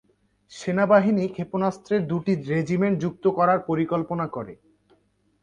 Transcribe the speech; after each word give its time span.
সেনাবাহিনী 0.51 1.23
ক্ষেপণাস্ত্রের 1.27 2.01
দুটি 2.07 2.33
রেজিমেন্ট 2.51 2.95
যুক্ত 3.03 3.25
করার 3.37 3.59
পরিকল্পনা 3.69 4.25
করে। 4.27 4.53